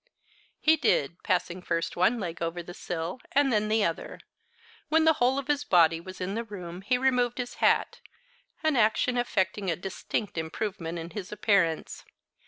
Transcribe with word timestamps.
He 0.59 0.77
did, 0.77 1.21
passing 1.21 1.61
first 1.61 1.95
one 1.95 2.19
leg 2.19 2.41
over 2.41 2.63
the 2.63 2.73
sill, 2.73 3.19
and 3.33 3.53
then 3.53 3.67
the 3.67 3.83
other. 3.83 4.19
When 4.89 5.05
the 5.05 5.13
whole 5.21 5.37
of 5.37 5.47
his 5.47 5.63
body 5.63 6.01
was 6.01 6.19
in 6.19 6.33
the 6.33 6.43
room 6.43 6.81
he 6.81 6.97
removed 6.97 7.37
his 7.37 7.53
hat, 7.61 7.99
the 8.63 8.69
action 8.79 9.15
effecting 9.15 9.69
a 9.69 9.75
distinct 9.75 10.39
improvement 10.39 10.97
in 10.97 11.11
his 11.11 11.31
appearance. 11.31 12.03